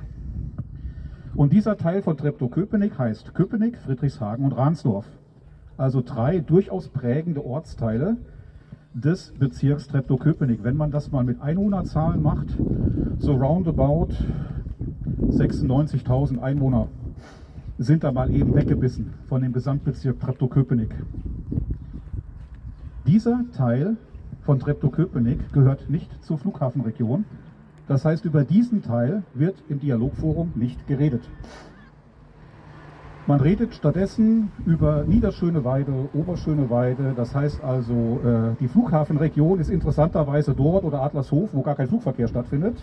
Und 1.34 1.52
dieser 1.52 1.76
Teil 1.76 2.02
von 2.02 2.16
Treptow-Köpenick 2.16 2.96
heißt 2.96 3.34
Köpenick, 3.34 3.78
Friedrichshagen 3.78 4.44
und 4.44 4.52
Ransdorf. 4.52 5.06
Also 5.76 6.02
drei 6.02 6.38
durchaus 6.38 6.88
prägende 6.88 7.44
Ortsteile 7.44 8.16
des 8.96 9.34
Bezirks 9.38 9.88
Treptow-Köpenick. 9.88 10.64
Wenn 10.64 10.76
man 10.76 10.90
das 10.90 11.10
mal 11.10 11.22
mit 11.22 11.42
Einwohnerzahlen 11.42 12.22
macht, 12.22 12.46
so 13.18 13.34
roundabout 13.34 14.08
96.000 15.28 16.38
Einwohner 16.38 16.88
sind 17.76 18.04
da 18.04 18.10
mal 18.10 18.34
eben 18.34 18.54
weggebissen 18.54 19.12
von 19.28 19.42
dem 19.42 19.52
Gesamtbezirk 19.52 20.18
Treptow-Köpenick. 20.18 20.94
Dieser 23.06 23.44
Teil 23.52 23.98
von 24.40 24.58
Treptow-Köpenick 24.58 25.52
gehört 25.52 25.90
nicht 25.90 26.24
zur 26.24 26.38
Flughafenregion. 26.38 27.26
Das 27.88 28.06
heißt, 28.06 28.24
über 28.24 28.44
diesen 28.44 28.82
Teil 28.82 29.24
wird 29.34 29.62
im 29.68 29.78
Dialogforum 29.78 30.52
nicht 30.54 30.86
geredet. 30.86 31.28
Man 33.26 33.40
redet 33.40 33.74
stattdessen 33.74 34.52
über 34.66 35.04
Niederschöneweide, 35.04 35.92
Oberschöneweide. 36.14 37.12
Das 37.16 37.34
heißt 37.34 37.62
also, 37.62 38.20
äh, 38.24 38.54
die 38.60 38.68
Flughafenregion 38.68 39.58
ist 39.58 39.68
interessanterweise 39.68 40.54
dort 40.54 40.84
oder 40.84 41.02
Adlershof, 41.02 41.50
wo 41.52 41.62
gar 41.62 41.74
kein 41.74 41.88
Flugverkehr 41.88 42.28
stattfindet 42.28 42.76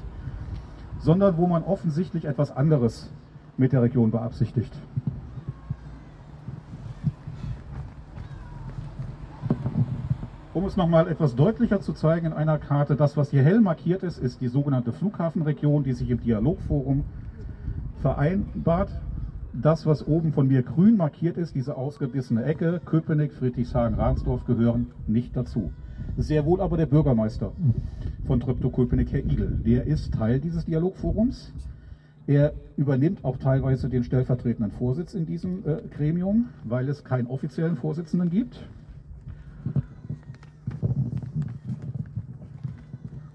sondern 1.03 1.37
wo 1.37 1.47
man 1.47 1.63
offensichtlich 1.63 2.25
etwas 2.25 2.55
anderes 2.55 3.11
mit 3.57 3.73
der 3.73 3.81
Region 3.81 4.09
beabsichtigt. 4.09 4.71
Um 10.53 10.65
es 10.65 10.77
nochmal 10.77 11.09
etwas 11.09 11.35
deutlicher 11.35 11.81
zu 11.81 11.91
zeigen 11.93 12.27
in 12.27 12.33
einer 12.33 12.57
Karte, 12.57 12.95
das, 12.95 13.17
was 13.17 13.31
hier 13.31 13.43
hell 13.43 13.59
markiert 13.59 14.03
ist, 14.03 14.17
ist 14.17 14.39
die 14.39 14.47
sogenannte 14.47 14.93
Flughafenregion, 14.93 15.83
die 15.83 15.93
sich 15.93 16.09
im 16.09 16.21
Dialogforum 16.21 17.03
vereinbart. 18.01 18.89
Das, 19.53 19.85
was 19.85 20.07
oben 20.07 20.33
von 20.33 20.47
mir 20.47 20.63
grün 20.63 20.97
markiert 20.97 21.37
ist, 21.37 21.53
diese 21.53 21.77
ausgebissene 21.77 22.43
Ecke, 22.43 22.81
Köpenick, 22.85 23.33
Friedrichshagen, 23.33 23.99
Ransdorf, 23.99 24.45
gehören 24.45 24.87
nicht 25.05 25.37
dazu. 25.37 25.71
Sehr 26.17 26.45
wohl 26.45 26.59
aber 26.59 26.75
der 26.75 26.87
Bürgermeister 26.87 27.51
von 28.25 28.39
Treptow-Köpenick, 28.39 29.13
Herr 29.13 29.23
Igel. 29.23 29.59
Der 29.63 29.85
ist 29.85 30.11
Teil 30.15 30.39
dieses 30.39 30.65
Dialogforums. 30.65 31.53
Er 32.25 32.53
übernimmt 32.77 33.23
auch 33.23 33.37
teilweise 33.37 33.89
den 33.89 34.03
stellvertretenden 34.03 34.71
Vorsitz 34.71 35.13
in 35.13 35.27
diesem 35.27 35.63
äh, 35.67 35.81
Gremium, 35.95 36.49
weil 36.63 36.89
es 36.89 37.03
keinen 37.03 37.27
offiziellen 37.27 37.75
Vorsitzenden 37.75 38.31
gibt. 38.31 38.59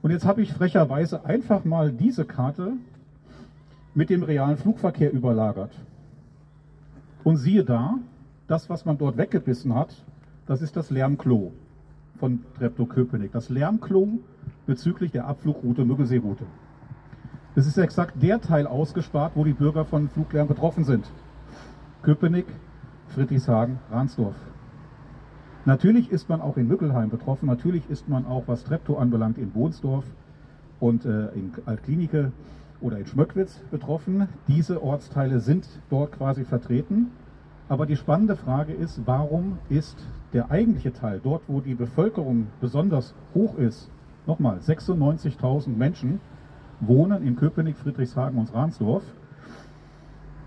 Und 0.02 0.10
jetzt 0.10 0.24
habe 0.24 0.42
ich 0.42 0.52
frecherweise 0.52 1.24
einfach 1.24 1.64
mal 1.64 1.92
diese 1.92 2.24
Karte 2.24 2.72
mit 3.94 4.10
dem 4.10 4.24
realen 4.24 4.56
Flugverkehr 4.56 5.12
überlagert. 5.12 5.70
Und 7.24 7.36
siehe 7.36 7.64
da, 7.64 7.98
das, 8.46 8.70
was 8.70 8.84
man 8.84 8.98
dort 8.98 9.16
weggebissen 9.16 9.74
hat, 9.74 9.94
das 10.46 10.62
ist 10.62 10.76
das 10.76 10.90
Lärmklo 10.90 11.52
von 12.18 12.40
Treptow-Köpenick. 12.58 13.32
Das 13.32 13.48
Lärmklo 13.48 14.20
bezüglich 14.66 15.12
der 15.12 15.26
Abflugroute 15.26 15.84
Müggelsee-Route. 15.84 16.44
Es 17.54 17.66
ist 17.66 17.76
exakt 17.76 18.22
der 18.22 18.40
Teil 18.40 18.66
ausgespart, 18.66 19.32
wo 19.34 19.44
die 19.44 19.52
Bürger 19.52 19.84
von 19.84 20.08
Fluglärm 20.08 20.48
betroffen 20.48 20.84
sind. 20.84 21.10
Köpenick, 22.02 22.46
Friedrichshagen, 23.08 23.78
Ransdorf. 23.90 24.36
Natürlich 25.64 26.10
ist 26.10 26.28
man 26.28 26.40
auch 26.40 26.56
in 26.56 26.68
Mückelheim 26.68 27.10
betroffen, 27.10 27.46
natürlich 27.46 27.82
ist 27.90 28.08
man 28.08 28.26
auch, 28.26 28.44
was 28.46 28.64
Treptow 28.64 28.98
anbelangt, 28.98 29.38
in 29.38 29.50
Bohnsdorf 29.50 30.04
und 30.80 31.04
äh, 31.04 31.28
in 31.32 31.52
Altklinike 31.66 32.32
oder 32.80 32.98
in 32.98 33.06
Schmöckwitz 33.06 33.60
betroffen. 33.70 34.28
Diese 34.46 34.82
Ortsteile 34.82 35.40
sind 35.40 35.66
dort 35.90 36.12
quasi 36.12 36.44
vertreten. 36.44 37.10
Aber 37.68 37.84
die 37.84 37.96
spannende 37.96 38.36
Frage 38.36 38.72
ist, 38.72 39.02
warum 39.04 39.58
ist 39.68 39.98
der 40.32 40.50
eigentliche 40.50 40.92
Teil, 40.92 41.20
dort 41.22 41.42
wo 41.48 41.60
die 41.60 41.74
Bevölkerung 41.74 42.46
besonders 42.60 43.14
hoch 43.34 43.56
ist, 43.58 43.90
nochmal 44.26 44.58
96.000 44.58 45.76
Menschen 45.76 46.20
wohnen 46.80 47.26
in 47.26 47.36
Köpenick, 47.36 47.76
Friedrichshagen 47.76 48.38
und 48.38 48.54
Ransdorf 48.54 49.02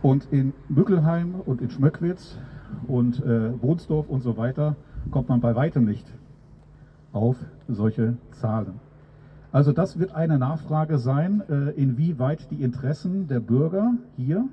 und 0.02 0.28
in 0.32 0.54
Mückelheim 0.70 1.36
und 1.46 1.62
in 1.62 1.70
Schmöckwitz 1.70 2.38
und 2.88 3.24
äh, 3.24 3.62
Wohnsdorf 3.62 4.10
und 4.10 4.22
so 4.22 4.38
weiter 4.38 4.76
kommt 5.12 5.30
man 5.30 5.42
bei 5.42 5.56
weitem 5.56 5.86
nicht 5.86 6.06
auf 7.12 7.36
solche 7.68 8.16
Zahlen. 8.32 8.80
Also 9.52 9.72
das 9.74 10.00
wird 10.00 10.16
eine 10.16 10.38
Nachfrage 10.38 10.98
sein, 10.98 11.44
äh, 11.50 11.72
inwieweit 11.72 12.50
die 12.52 12.62
Interessen 12.64 13.28
der 13.28 13.40
Bürger 13.40 13.94
hier 14.16 14.48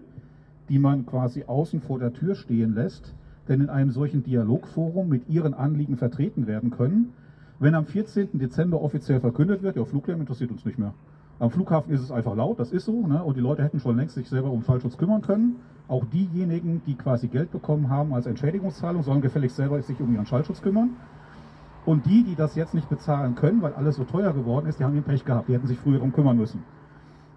die 0.68 0.78
man 0.78 1.06
quasi 1.06 1.44
außen 1.46 1.80
vor 1.80 1.98
der 1.98 2.12
Tür 2.12 2.34
stehen 2.34 2.74
lässt, 2.74 3.14
denn 3.48 3.60
in 3.60 3.70
einem 3.70 3.90
solchen 3.90 4.22
Dialogforum 4.22 5.08
mit 5.08 5.28
ihren 5.28 5.54
Anliegen 5.54 5.96
vertreten 5.96 6.46
werden 6.46 6.70
können. 6.70 7.12
Wenn 7.58 7.74
am 7.74 7.86
14. 7.86 8.38
Dezember 8.38 8.80
offiziell 8.82 9.20
verkündet 9.20 9.62
wird, 9.62 9.76
ja, 9.76 9.84
Fluglärm 9.84 10.20
interessiert 10.20 10.50
uns 10.50 10.64
nicht 10.64 10.78
mehr. 10.78 10.94
Am 11.40 11.50
Flughafen 11.50 11.92
ist 11.92 12.02
es 12.02 12.10
einfach 12.10 12.36
laut, 12.36 12.58
das 12.58 12.72
ist 12.72 12.84
so, 12.84 13.06
ne? 13.06 13.22
und 13.22 13.36
die 13.36 13.40
Leute 13.40 13.62
hätten 13.62 13.80
schon 13.80 13.96
längst 13.96 14.16
sich 14.16 14.28
selber 14.28 14.50
um 14.50 14.62
Schallschutz 14.62 14.96
kümmern 14.98 15.22
können. 15.22 15.56
Auch 15.86 16.04
diejenigen, 16.04 16.82
die 16.86 16.94
quasi 16.94 17.28
Geld 17.28 17.50
bekommen 17.50 17.88
haben 17.88 18.12
als 18.12 18.26
Entschädigungszahlung, 18.26 19.02
sollen 19.02 19.22
gefälligst 19.22 19.56
selber 19.56 19.80
sich 19.80 20.00
um 20.00 20.12
ihren 20.12 20.26
Schallschutz 20.26 20.60
kümmern. 20.60 20.90
Und 21.88 22.04
die, 22.04 22.22
die 22.22 22.34
das 22.34 22.54
jetzt 22.54 22.74
nicht 22.74 22.90
bezahlen 22.90 23.34
können, 23.34 23.62
weil 23.62 23.72
alles 23.72 23.96
so 23.96 24.04
teuer 24.04 24.34
geworden 24.34 24.66
ist, 24.66 24.78
die 24.78 24.84
haben 24.84 24.92
den 24.92 25.04
Pech 25.04 25.24
gehabt, 25.24 25.48
die 25.48 25.54
hätten 25.54 25.66
sich 25.66 25.78
früher 25.78 25.94
darum 25.94 26.12
kümmern 26.12 26.36
müssen. 26.36 26.62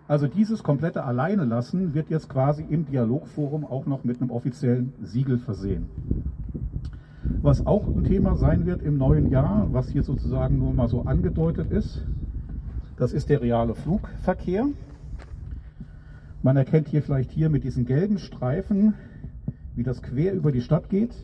Also 0.10 0.28
dieses 0.28 0.62
komplette 0.62 1.06
Alleine 1.06 1.46
lassen 1.46 1.94
wird 1.94 2.10
jetzt 2.10 2.28
quasi 2.28 2.62
im 2.70 2.86
Dialogforum 2.86 3.64
auch 3.64 3.86
noch 3.86 4.04
mit 4.04 4.20
einem 4.20 4.30
offiziellen 4.30 4.92
Siegel 5.02 5.38
versehen. 5.38 5.86
Was 7.42 7.66
auch 7.66 7.88
ein 7.88 8.04
Thema 8.04 8.36
sein 8.36 8.66
wird 8.66 8.82
im 8.82 8.98
neuen 8.98 9.30
Jahr, 9.30 9.70
was 9.72 9.88
hier 9.88 10.04
sozusagen 10.04 10.60
nur 10.60 10.74
mal 10.74 10.90
so 10.90 11.04
angedeutet 11.04 11.72
ist, 11.72 12.06
das 12.98 13.14
ist 13.14 13.30
der 13.30 13.42
reale 13.42 13.74
Flugverkehr. 13.74 14.66
Man 16.44 16.58
erkennt 16.58 16.90
hier 16.90 17.02
vielleicht 17.02 17.32
hier 17.32 17.50
mit 17.50 17.64
diesen 17.64 17.86
gelben 17.86 18.20
Streifen, 18.20 18.96
wie 19.76 19.84
das 19.84 20.02
quer 20.02 20.34
über 20.34 20.52
die 20.52 20.60
Stadt 20.60 20.90
geht. 20.90 21.16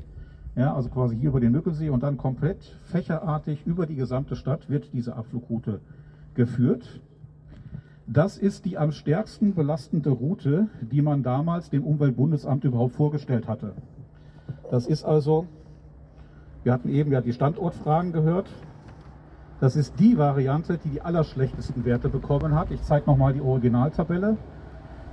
Ja, 0.57 0.73
also 0.73 0.89
quasi 0.89 1.15
hier 1.15 1.29
über 1.29 1.39
den 1.39 1.51
Mückelsee 1.51 1.89
und 1.89 2.01
dann 2.01 2.17
komplett 2.17 2.63
fächerartig 2.85 3.65
über 3.67 3.85
die 3.85 3.95
gesamte 3.95 4.35
Stadt 4.35 4.69
wird 4.71 4.91
diese 4.91 5.15
Abflugroute 5.15 5.81
geführt. 6.33 6.99
Das 8.07 8.39
ist 8.39 8.65
die 8.65 8.75
am 8.75 8.91
stärksten 8.91 9.53
belastende 9.53 10.09
Route, 10.09 10.67
die 10.81 11.03
man 11.03 11.21
damals 11.21 11.69
dem 11.69 11.83
Umweltbundesamt 11.83 12.63
überhaupt 12.63 12.95
vorgestellt 12.95 13.47
hatte. 13.47 13.73
Das 14.71 14.87
ist 14.87 15.05
also 15.05 15.45
Wir 16.63 16.73
hatten 16.73 16.89
eben 16.89 17.11
ja 17.11 17.21
die 17.21 17.33
Standortfragen 17.33 18.11
gehört. 18.11 18.49
Das 19.59 19.75
ist 19.75 19.99
die 19.99 20.17
Variante, 20.17 20.77
die 20.83 20.89
die 20.89 21.01
allerschlechtesten 21.01 21.85
Werte 21.85 22.09
bekommen 22.09 22.55
hat. 22.55 22.71
Ich 22.71 22.81
zeige 22.81 23.05
nochmal 23.05 23.33
die 23.33 23.41
Originaltabelle 23.41 24.37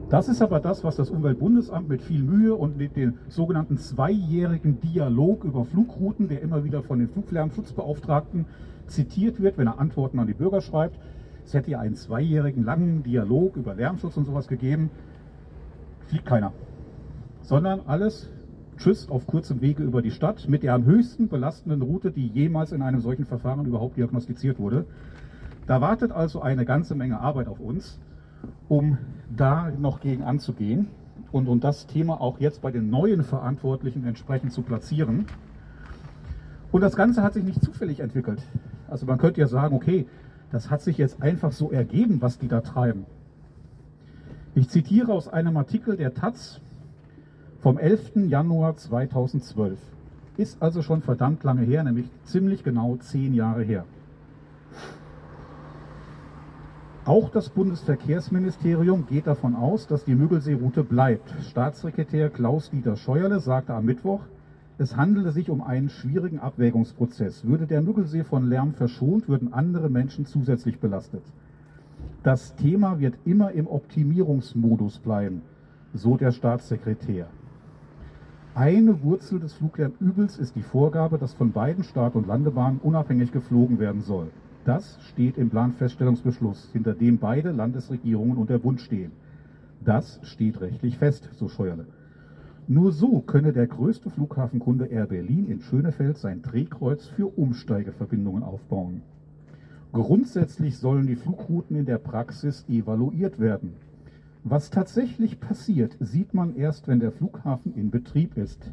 Das 0.09 0.27
ist 0.27 0.41
aber 0.41 0.59
das, 0.59 0.83
was 0.83 0.95
das 0.95 1.11
Umweltbundesamt 1.11 1.87
mit 1.87 2.01
viel 2.01 2.23
Mühe 2.23 2.55
und 2.55 2.77
mit 2.77 2.95
dem 2.95 3.19
sogenannten 3.27 3.77
zweijährigen 3.77 4.79
Dialog 4.81 5.43
über 5.43 5.65
Flugrouten, 5.65 6.27
der 6.27 6.41
immer 6.41 6.63
wieder 6.63 6.81
von 6.81 6.97
den 6.97 7.09
Fluglärmschutzbeauftragten 7.09 8.47
zitiert 8.87 9.39
wird, 9.39 9.59
wenn 9.59 9.67
er 9.67 9.77
Antworten 9.77 10.17
an 10.17 10.25
die 10.25 10.33
Bürger 10.33 10.61
schreibt. 10.61 10.99
Es 11.45 11.53
hätte 11.53 11.69
ja 11.69 11.79
einen 11.79 11.93
zweijährigen 11.93 12.63
langen 12.63 13.03
Dialog 13.03 13.55
über 13.55 13.75
Lärmschutz 13.75 14.17
und 14.17 14.25
sowas 14.25 14.47
gegeben. 14.47 14.89
Fliegt 16.07 16.25
keiner. 16.25 16.53
Sondern 17.41 17.81
alles 17.85 18.31
Tschüss 18.77 19.09
auf 19.11 19.27
kurzem 19.27 19.61
Wege 19.61 19.83
über 19.83 20.01
die 20.01 20.09
Stadt 20.09 20.49
mit 20.49 20.63
der 20.63 20.73
am 20.73 20.85
höchsten 20.85 21.27
belastenden 21.27 21.83
Route, 21.83 22.09
die 22.09 22.27
jemals 22.29 22.71
in 22.71 22.81
einem 22.81 23.01
solchen 23.01 23.25
Verfahren 23.25 23.65
überhaupt 23.67 23.97
diagnostiziert 23.97 24.57
wurde. 24.57 24.85
Da 25.67 25.81
wartet 25.81 26.11
also 26.11 26.41
eine 26.41 26.65
ganze 26.65 26.95
Menge 26.95 27.19
Arbeit 27.19 27.47
auf 27.47 27.59
uns, 27.59 27.99
um 28.67 28.97
da 29.35 29.71
noch 29.71 29.99
gegen 29.99 30.23
anzugehen 30.23 30.87
und 31.31 31.47
um 31.47 31.59
das 31.59 31.87
Thema 31.87 32.21
auch 32.21 32.39
jetzt 32.39 32.61
bei 32.61 32.71
den 32.71 32.89
neuen 32.89 33.23
Verantwortlichen 33.23 34.05
entsprechend 34.05 34.53
zu 34.53 34.61
platzieren. 34.61 35.25
Und 36.71 36.81
das 36.81 36.95
Ganze 36.95 37.23
hat 37.23 37.33
sich 37.33 37.43
nicht 37.43 37.63
zufällig 37.63 37.99
entwickelt. 37.99 38.41
Also 38.87 39.05
man 39.05 39.17
könnte 39.17 39.41
ja 39.41 39.47
sagen, 39.47 39.75
okay, 39.75 40.07
das 40.51 40.69
hat 40.69 40.81
sich 40.81 40.97
jetzt 40.97 41.21
einfach 41.21 41.51
so 41.51 41.71
ergeben, 41.71 42.21
was 42.21 42.39
die 42.39 42.47
da 42.47 42.61
treiben. 42.61 43.05
Ich 44.55 44.69
zitiere 44.69 45.13
aus 45.13 45.27
einem 45.27 45.57
Artikel 45.57 45.95
der 45.95 46.13
Taz 46.13 46.59
vom 47.59 47.77
11. 47.77 48.27
Januar 48.27 48.75
2012. 48.77 49.79
Ist 50.37 50.61
also 50.61 50.81
schon 50.81 51.01
verdammt 51.01 51.43
lange 51.43 51.61
her, 51.61 51.83
nämlich 51.83 52.09
ziemlich 52.23 52.63
genau 52.63 52.95
zehn 52.97 53.33
Jahre 53.33 53.63
her. 53.63 53.85
Auch 57.09 57.31
das 57.31 57.49
Bundesverkehrsministerium 57.49 59.07
geht 59.07 59.25
davon 59.25 59.55
aus, 59.55 59.87
dass 59.87 60.05
die 60.05 60.13
Müggelsee-Route 60.13 60.83
bleibt. 60.83 61.33
Staatssekretär 61.41 62.29
Klaus-Dieter 62.29 62.97
Scheuerle 62.97 63.39
sagte 63.39 63.73
am 63.73 63.85
Mittwoch, 63.85 64.19
es 64.77 64.95
handele 64.95 65.31
sich 65.31 65.49
um 65.49 65.63
einen 65.63 65.89
schwierigen 65.89 66.37
Abwägungsprozess. 66.37 67.45
Würde 67.45 67.65
der 67.65 67.81
Müggelsee 67.81 68.23
von 68.23 68.47
Lärm 68.47 68.75
verschont, 68.75 69.27
würden 69.27 69.51
andere 69.51 69.89
Menschen 69.89 70.27
zusätzlich 70.27 70.77
belastet. 70.77 71.23
Das 72.21 72.53
Thema 72.53 72.99
wird 72.99 73.15
immer 73.25 73.53
im 73.53 73.65
Optimierungsmodus 73.65 74.99
bleiben, 74.99 75.41
so 75.95 76.15
der 76.15 76.31
Staatssekretär. 76.31 77.25
Eine 78.53 79.01
Wurzel 79.01 79.39
des 79.39 79.53
Fluglärmübels 79.53 80.37
ist 80.37 80.55
die 80.55 80.61
Vorgabe, 80.61 81.17
dass 81.17 81.33
von 81.33 81.53
beiden 81.53 81.83
Start- 81.83 82.13
und 82.13 82.27
Landebahnen 82.27 82.79
unabhängig 82.83 83.31
geflogen 83.31 83.79
werden 83.79 84.01
soll. 84.01 84.27
Das 84.65 84.99
steht 85.09 85.37
im 85.37 85.49
Planfeststellungsbeschluss, 85.49 86.69
hinter 86.73 86.93
dem 86.93 87.17
beide 87.17 87.51
Landesregierungen 87.51 88.37
und 88.37 88.49
der 88.49 88.59
Bund 88.59 88.81
stehen. 88.81 89.11
Das 89.83 90.19
steht 90.23 90.59
rechtlich 90.61 90.97
fest, 90.97 91.29
so 91.33 91.47
Scheuerle. 91.47 91.85
Nur 92.67 92.91
so 92.91 93.21
könne 93.21 93.51
der 93.51 93.65
größte 93.67 94.09
Flughafenkunde 94.09 94.85
Air 94.85 95.07
Berlin 95.07 95.49
in 95.49 95.61
Schönefeld 95.61 96.17
sein 96.17 96.41
Drehkreuz 96.41 97.07
für 97.07 97.25
Umsteigeverbindungen 97.25 98.43
aufbauen. 98.43 99.01
Grundsätzlich 99.91 100.77
sollen 100.77 101.07
die 101.07 101.15
Flugrouten 101.15 101.75
in 101.75 101.85
der 101.85 101.97
Praxis 101.97 102.65
evaluiert 102.69 103.39
werden. 103.39 103.73
Was 104.43 104.69
tatsächlich 104.69 105.39
passiert, 105.39 105.97
sieht 105.99 106.33
man 106.33 106.55
erst, 106.55 106.87
wenn 106.87 106.99
der 106.99 107.11
Flughafen 107.11 107.73
in 107.75 107.89
Betrieb 107.89 108.37
ist. 108.37 108.71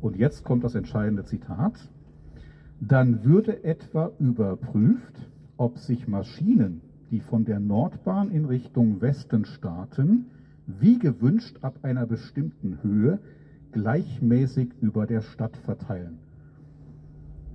Und 0.00 0.16
jetzt 0.16 0.44
kommt 0.44 0.62
das 0.62 0.76
entscheidende 0.76 1.24
Zitat. 1.24 1.74
Dann 2.80 3.24
würde 3.24 3.64
etwa 3.64 4.12
überprüft, 4.18 5.28
ob 5.56 5.78
sich 5.78 6.06
Maschinen, 6.06 6.82
die 7.10 7.20
von 7.20 7.44
der 7.44 7.60
Nordbahn 7.60 8.30
in 8.30 8.44
Richtung 8.44 9.00
Westen 9.00 9.44
starten, 9.44 10.26
wie 10.66 10.98
gewünscht 10.98 11.58
ab 11.62 11.78
einer 11.82 12.06
bestimmten 12.06 12.82
Höhe 12.82 13.18
gleichmäßig 13.72 14.70
über 14.80 15.06
der 15.06 15.22
Stadt 15.22 15.56
verteilen. 15.56 16.18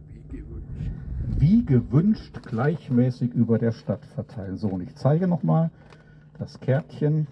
Wie 0.08 0.38
gewünscht. 0.38 0.92
Wie 1.38 1.66
gewünscht 1.66 2.42
gleichmäßig 2.44 3.34
über 3.34 3.60
der 3.60 3.72
Stadt 3.72 4.06
verteilen. 4.06 4.58
So, 4.58 4.70
und 4.70 4.82
ich 4.82 4.96
zeige 4.96 5.28
nochmal 5.28 5.70
das 6.40 6.60
Kärtchen. 6.60 7.28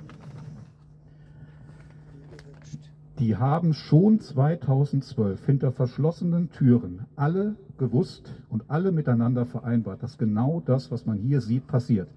Die 3.20 3.36
haben 3.36 3.74
schon 3.74 4.22
2012 4.22 5.46
hinter 5.46 5.74
verschlossenen 5.74 6.52
Türen 6.52 7.02
alle 7.18 7.58
gewusst 7.78 8.34
und 8.48 8.64
alle 8.70 8.94
miteinander 8.94 9.46
vereinbart, 9.46 10.02
dass 10.02 10.18
genau 10.18 10.64
das, 10.66 10.90
was 10.90 11.06
man 11.06 11.18
hier 11.18 11.42
sieht, 11.42 11.68
passiert. 11.68 12.08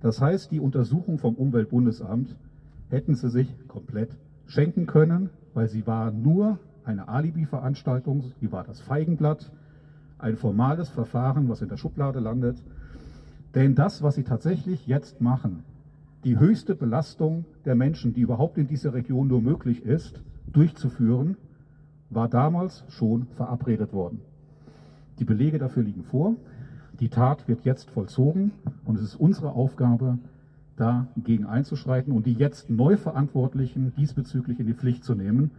Das 0.00 0.20
heißt, 0.20 0.52
die 0.52 0.60
Untersuchung 0.60 1.18
vom 1.18 1.34
Umweltbundesamt 1.34 2.36
hätten 2.88 3.16
sie 3.16 3.30
sich 3.30 3.48
komplett 3.66 4.16
schenken 4.46 4.86
können, 4.86 5.28
weil 5.54 5.68
sie 5.68 5.88
war 5.88 6.12
nur 6.12 6.58
eine 6.84 7.08
Alibi-Veranstaltung, 7.08 8.32
sie 8.40 8.52
war 8.52 8.62
das 8.62 8.80
Feigenblatt, 8.80 9.50
ein 10.18 10.36
formales 10.36 10.88
Verfahren, 10.88 11.48
was 11.48 11.62
in 11.62 11.68
der 11.68 11.76
Schublade 11.76 12.20
landet. 12.20 12.62
Denn 13.56 13.74
das, 13.74 14.04
was 14.04 14.14
sie 14.14 14.22
tatsächlich 14.22 14.86
jetzt 14.86 15.20
machen, 15.20 15.64
die 16.24 16.38
höchste 16.38 16.74
Belastung 16.74 17.44
der 17.64 17.74
Menschen, 17.74 18.14
die 18.14 18.20
überhaupt 18.20 18.58
in 18.58 18.68
dieser 18.68 18.94
Region 18.94 19.28
nur 19.28 19.42
möglich 19.42 19.84
ist, 19.84 20.22
durchzuführen, 20.46 21.36
war 22.10 22.28
damals 22.28 22.84
schon 22.88 23.26
verabredet 23.36 23.92
worden. 23.92 24.20
Die 25.18 25.24
Belege 25.24 25.58
dafür 25.58 25.82
liegen 25.82 26.04
vor. 26.04 26.36
Die 27.00 27.08
Tat 27.08 27.48
wird 27.48 27.64
jetzt 27.64 27.90
vollzogen 27.90 28.52
und 28.84 28.96
es 28.96 29.02
ist 29.02 29.16
unsere 29.16 29.52
Aufgabe, 29.52 30.18
dagegen 30.76 31.46
einzuschreiten 31.46 32.12
und 32.12 32.26
die 32.26 32.32
jetzt 32.32 32.70
Neuverantwortlichen 32.70 33.92
diesbezüglich 33.96 34.58
in 34.58 34.66
die 34.66 34.74
Pflicht 34.74 35.04
zu 35.04 35.14
nehmen, 35.14 35.50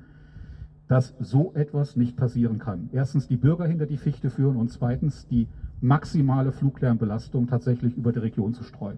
dass 0.87 1.13
so 1.19 1.53
etwas 1.53 1.95
nicht 1.95 2.17
passieren 2.17 2.59
kann. 2.59 2.89
Erstens 2.91 3.27
die 3.27 3.37
Bürger 3.37 3.65
hinter 3.65 3.85
die 3.85 3.97
Fichte 3.97 4.29
führen 4.29 4.57
und 4.57 4.69
zweitens 4.69 5.27
die 5.27 5.47
maximale 5.81 6.51
Fluglärmbelastung 6.51 7.47
tatsächlich 7.47 7.95
über 7.95 8.11
die 8.11 8.19
Region 8.19 8.53
zu 8.53 8.63
streuen. 8.63 8.97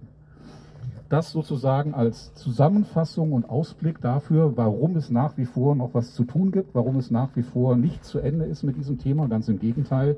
Das 1.07 1.31
sozusagen 1.31 1.93
als 1.93 2.33
Zusammenfassung 2.33 3.31
und 3.31 3.47
Ausblick 3.47 4.01
dafür, 4.01 4.57
warum 4.57 4.95
es 4.95 5.11
nach 5.11 5.37
wie 5.37 5.45
vor 5.45 5.75
noch 5.75 5.93
was 5.93 6.15
zu 6.15 6.23
tun 6.23 6.51
gibt, 6.51 6.73
warum 6.73 6.97
es 6.97 7.11
nach 7.11 7.29
wie 7.35 7.43
vor 7.43 7.75
nicht 7.75 8.03
zu 8.03 8.19
Ende 8.19 8.45
ist 8.45 8.63
mit 8.63 8.75
diesem 8.75 8.97
Thema. 8.97 9.27
Ganz 9.27 9.47
im 9.47 9.59
Gegenteil, 9.59 10.17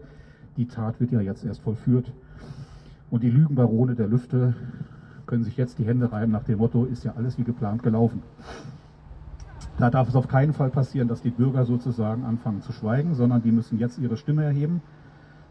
die 0.56 0.66
Tat 0.66 1.02
wird 1.02 1.12
ja 1.12 1.20
jetzt 1.20 1.44
erst 1.44 1.62
vollführt. 1.62 2.14
Und 3.10 3.24
die 3.24 3.30
Lügenbarone 3.30 3.96
der 3.96 4.08
Lüfte 4.08 4.56
können 5.26 5.44
sich 5.44 5.58
jetzt 5.58 5.78
die 5.78 5.86
Hände 5.86 6.12
reiben 6.12 6.32
nach 6.32 6.44
dem 6.44 6.60
Motto, 6.60 6.86
ist 6.86 7.04
ja 7.04 7.14
alles 7.18 7.38
wie 7.38 7.44
geplant 7.44 7.84
gelaufen. 7.84 8.24
Da 9.78 9.90
darf 9.90 10.08
es 10.08 10.16
auf 10.16 10.30
keinen 10.30 10.54
Fall 10.54 10.70
passieren, 10.70 11.10
dass 11.10 11.22
die 11.22 11.30
Bürger 11.32 11.66
sozusagen 11.66 12.24
anfangen 12.24 12.62
zu 12.62 12.72
schweigen, 12.72 13.14
sondern 13.14 13.44
die 13.44 13.52
müssen 13.52 13.78
jetzt 13.78 14.00
ihre 14.00 14.16
Stimme 14.16 14.46
erheben. 14.46 14.82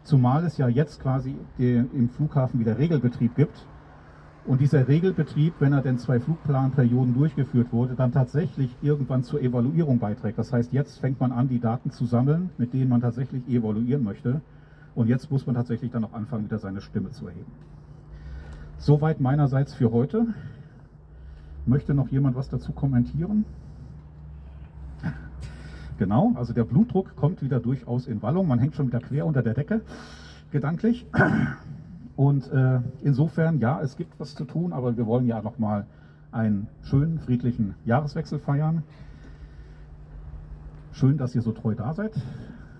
Zumal 0.03 0.45
es 0.45 0.57
ja 0.57 0.67
jetzt 0.67 0.99
quasi 0.99 1.35
im 1.59 2.09
Flughafen 2.09 2.59
wieder 2.59 2.79
Regelbetrieb 2.79 3.35
gibt. 3.35 3.65
Und 4.47 4.61
dieser 4.61 4.87
Regelbetrieb, 4.87 5.55
wenn 5.59 5.73
er 5.73 5.81
denn 5.81 5.97
zwei 5.97 6.21
Flugplanperioden 6.21 7.13
durchgeführt 7.13 7.73
wurde, 7.73 7.95
dann 7.95 8.13
tatsächlich 8.13 8.73
irgendwann 8.81 9.23
zur 9.23 9.41
Evaluierung 9.41 9.99
beiträgt. 9.99 10.37
Das 10.37 10.53
heißt, 10.53 10.71
jetzt 10.71 10.99
fängt 10.99 11.19
man 11.19 11.33
an, 11.33 11.49
die 11.49 11.59
Daten 11.59 11.91
zu 11.91 12.05
sammeln, 12.05 12.49
mit 12.57 12.73
denen 12.73 12.87
man 12.87 13.01
tatsächlich 13.01 13.45
evaluieren 13.49 14.05
möchte. 14.05 14.39
Und 14.95 15.09
jetzt 15.09 15.29
muss 15.29 15.45
man 15.45 15.55
tatsächlich 15.55 15.91
dann 15.91 16.05
auch 16.05 16.13
anfangen, 16.13 16.45
wieder 16.45 16.59
seine 16.59 16.79
Stimme 16.79 17.11
zu 17.11 17.27
erheben. 17.27 17.51
Soweit 18.77 19.19
meinerseits 19.19 19.73
für 19.73 19.91
heute. 19.91 20.27
Möchte 21.65 21.93
noch 21.93 22.07
jemand 22.07 22.37
was 22.37 22.47
dazu 22.47 22.71
kommentieren? 22.71 23.43
Genau, 25.97 26.31
also 26.35 26.53
der 26.53 26.63
Blutdruck 26.63 27.17
kommt 27.17 27.41
wieder 27.41 27.59
durchaus 27.59 28.07
in 28.07 28.21
Wallung. 28.21 28.47
Man 28.47 28.59
hängt 28.59 28.75
schon 28.75 28.87
wieder 28.87 29.01
quer 29.01 29.25
unter 29.25 29.41
der 29.41 29.55
Decke, 29.55 29.81
gedanklich. 30.51 31.05
Und 32.17 32.51
äh, 32.51 32.81
insofern, 33.03 33.59
ja, 33.59 33.79
es 33.79 33.95
gibt 33.95 34.19
was 34.19 34.33
zu 34.33 34.43
tun, 34.43 34.73
aber 34.73 34.97
wir 34.97 35.05
wollen 35.05 35.27
ja 35.27 35.41
nochmal 35.41 35.85
einen 36.31 36.67
schönen, 36.81 37.19
friedlichen 37.19 37.75
Jahreswechsel 37.85 38.39
feiern. 38.39 38.83
Schön, 40.91 41.17
dass 41.17 41.35
ihr 41.35 41.43
so 41.43 41.51
treu 41.51 41.75
da 41.75 41.93
seid. 41.93 42.19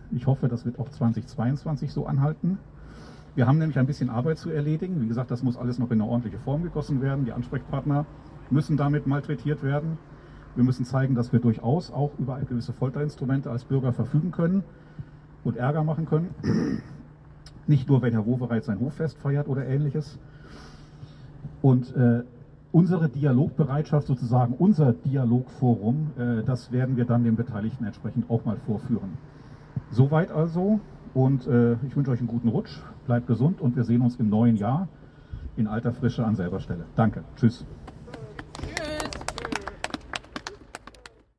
Ich 0.10 0.26
hoffe, 0.26 0.48
das 0.48 0.66
wird 0.66 0.80
auch 0.80 0.90
2022 0.90 1.94
so 1.94 2.08
anhalten. 2.08 2.58
Wir 3.36 3.46
haben 3.46 3.60
nämlich 3.60 3.78
ein 3.78 3.86
bisschen 3.86 4.10
Arbeit 4.10 4.40
zu 4.40 4.50
erledigen. 4.50 5.02
Wie 5.02 5.08
gesagt, 5.08 5.30
das 5.30 5.44
muss 5.44 5.56
alles 5.56 5.78
noch 5.78 5.92
in 5.92 6.02
eine 6.02 6.10
ordentliche 6.10 6.40
Form 6.40 6.64
gegossen 6.64 7.04
werden. 7.04 7.26
Die 7.26 7.32
Ansprechpartner 7.32 8.08
müssen 8.50 8.76
damit 8.76 9.06
malträtiert 9.06 9.62
werden. 9.62 10.00
Wir 10.56 10.64
müssen 10.64 10.84
zeigen, 10.84 11.14
dass 11.14 11.32
wir 11.32 11.40
durchaus 11.40 11.92
auch 11.92 12.18
über 12.18 12.40
gewisse 12.40 12.74
Folterinstrumente 12.74 13.52
als 13.52 13.66
Bürger 13.66 13.94
verfügen 13.94 14.32
können 14.32 14.64
und 15.44 15.58
Ärger 15.58 15.84
machen 15.84 16.08
können. 16.08 16.34
Nicht 17.68 17.88
nur, 17.90 18.02
wenn 18.02 18.14
Herr 18.14 18.26
Wowereit 18.26 18.64
sein 18.64 18.80
Hoffest 18.80 19.18
feiert 19.18 19.48
oder 19.48 19.66
ähnliches. 19.66 20.18
Und 21.62 21.96
äh, 21.96 22.24
unsere 22.72 23.10
Dialogbereitschaft, 23.10 24.08
sozusagen 24.08 24.54
unser 24.58 24.94
Dialogforum, 24.94 26.12
äh, 26.18 26.44
das 26.44 26.72
werden 26.72 26.96
wir 26.96 27.06
dann 27.06 27.24
den 27.24 27.36
Beteiligten 27.36 27.86
entsprechend 27.86 28.30
auch 28.30 28.46
mal 28.46 28.58
vorführen. 28.66 29.18
Soweit 29.92 30.32
also 30.32 30.80
und 31.14 31.48
äh, 31.48 31.74
ich 31.88 31.96
wünsche 31.96 32.12
euch 32.12 32.20
einen 32.20 32.28
guten 32.28 32.50
Rutsch, 32.50 32.80
bleibt 33.06 33.28
gesund 33.28 33.60
und 33.60 33.76
wir 33.76 33.84
sehen 33.84 34.02
uns 34.02 34.18
im 34.18 34.30
neuen 34.30 34.56
Jahr 34.56 34.88
in 35.56 35.68
alter 35.68 35.94
Frische 35.94 36.24
an 36.24 36.36
selber 36.36 36.60
Stelle. 36.60 36.86
Danke, 36.96 37.24
tschüss. 37.36 37.66